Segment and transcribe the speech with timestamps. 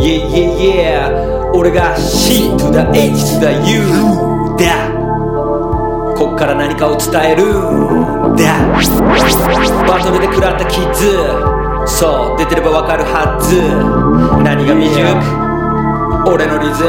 [0.00, 1.52] Yeah yeah yeah.
[1.52, 3.84] 俺が C to the H to the U
[4.56, 4.64] だ。
[6.16, 8.42] こっから何かを伝えるんだ。
[9.86, 11.18] バトルで食らったキッズ
[11.86, 13.60] そう出てればわかるはず。
[14.42, 15.04] 何が未熟。
[16.32, 16.88] 俺のリズム。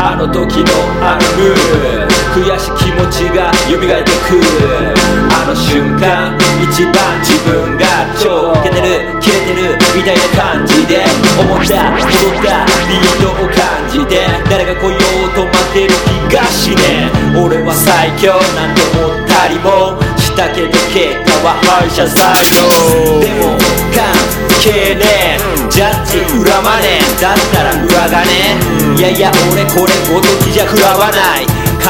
[0.00, 0.70] あの時の
[1.00, 2.08] あのムー。
[2.34, 3.86] 悔しい気持ちが蘇って
[4.28, 4.44] くる。
[5.32, 7.86] あの瞬間一番自分が
[8.18, 11.04] 超イケてるキレてるみたいな感じで
[11.38, 15.94] 思った戻ったリードを感じて誰が来ようと待ってる
[16.28, 22.16] 気がしね俺は最強なんて思ったりもしたけど結果は敗者最
[22.54, 23.58] 強でも
[23.94, 25.70] 関係ねえ。
[25.70, 27.22] ジャッジ恨まねえ。
[27.22, 28.98] だったら裏金。
[28.98, 31.46] いやいや俺これごときじゃ食らわない。
[31.78, 31.86] 考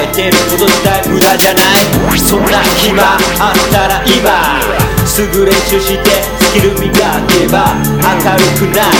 [0.00, 2.18] えてること自体無駄じゃない。
[2.18, 3.02] そんな暇
[3.38, 3.95] あったら
[5.16, 7.72] すぐ練習してスキル磨けば
[8.04, 8.92] 明るくなる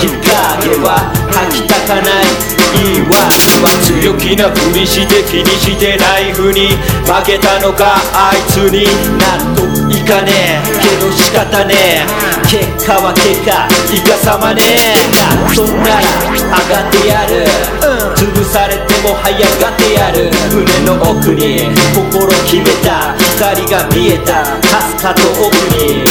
[0.00, 2.24] きっかけは吐きたかない。
[2.72, 3.12] 言い訳
[3.60, 6.68] は強気なふりして気にしてないふに
[7.04, 8.86] 負けたのかあいつに。
[9.20, 9.60] なんと
[9.92, 10.78] いかねえ。
[10.80, 12.29] けど仕方ねえ。
[12.50, 13.62] 結果は結果
[13.94, 14.58] いかさまね。
[14.74, 17.46] えなそんなら上がってやる、
[17.78, 20.34] うん潰されても這い上がってやる。
[20.50, 23.14] 胸の奥に心決めた。
[23.38, 24.42] 光が見えた。
[24.66, 26.02] かすかと奥に。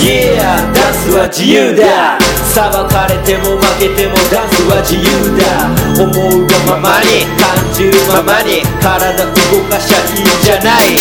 [0.00, 0.72] Yeah!
[0.72, 2.16] ダンスは自由だ。
[2.56, 5.68] 裁かれても負けてもダンスは自由だ。
[6.00, 10.96] 思うがままに感じるままに体動かしゃいいんじゃない。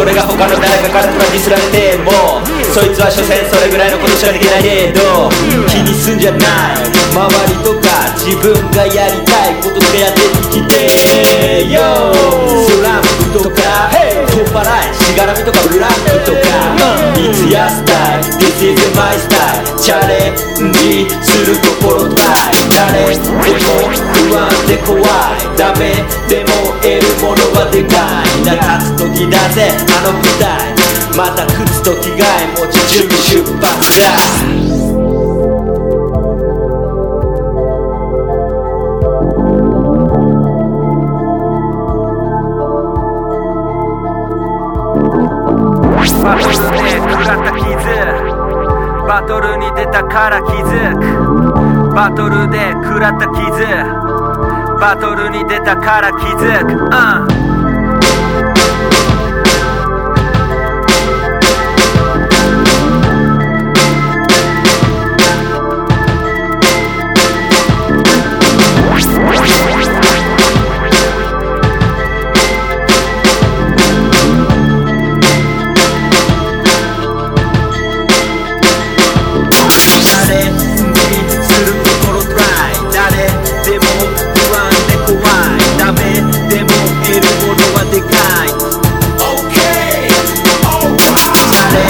[0.00, 2.40] それが他の誰かからディスられても
[2.72, 5.28] そいつは所詮それぐらいのことしかできないけど
[5.68, 6.88] 気にすんじゃない。
[7.12, 10.24] 周りとか自分がやりたいことしかやって
[10.56, 12.16] きてよ。
[12.64, 13.92] スランプとか
[14.32, 16.48] 取っ払いしがらみとかブラックとか
[17.20, 25.04] It's your style This is my style チャレンジするところたい誰でも不安で怖い。
[25.60, 25.92] ダメ
[26.24, 26.99] でも得るものはでかいな
[29.20, 30.48] 立つ時だぜあの舞台。
[31.16, 34.04] また靴と着替え持ち準備出発だ。
[46.22, 47.70] バトルで食らった傷
[49.06, 51.00] バトルに出たから気づく。
[51.94, 53.40] バトルで食らった傷
[54.80, 57.49] バトルに出たから気づく、うん。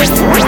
[0.02, 0.39] Thank you.